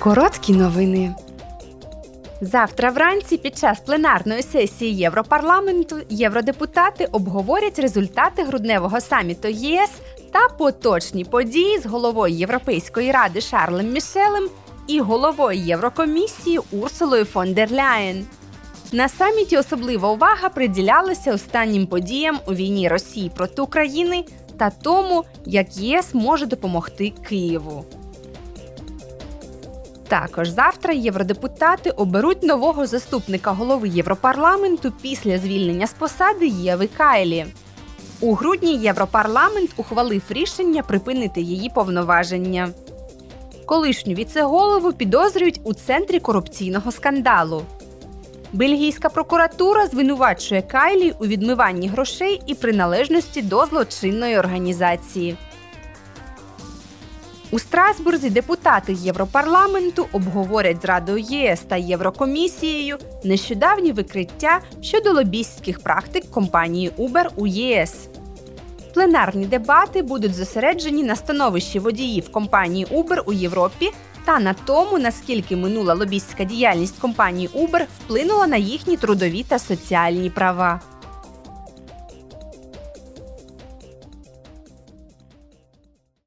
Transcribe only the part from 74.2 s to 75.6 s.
та на тому, наскільки